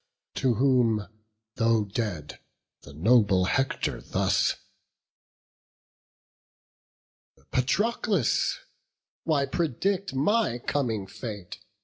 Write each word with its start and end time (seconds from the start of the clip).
To 0.33 0.55
whom, 0.55 1.07
though 1.57 1.83
dead, 1.83 2.39
the 2.81 2.91
noble 2.91 3.45
Hector 3.45 4.01
thus: 4.01 4.55
"Patroclus, 7.51 8.57
why 9.25 9.45
predict 9.45 10.15
my 10.15 10.57
coming 10.57 11.05
fate? 11.05 11.59